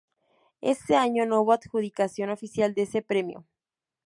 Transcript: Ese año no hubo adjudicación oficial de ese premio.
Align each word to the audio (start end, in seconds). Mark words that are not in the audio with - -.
Ese 0.61 0.95
año 0.95 1.27
no 1.27 1.41
hubo 1.41 1.53
adjudicación 1.53 2.31
oficial 2.31 2.73
de 2.73 2.81
ese 2.81 3.03
premio. 3.03 3.45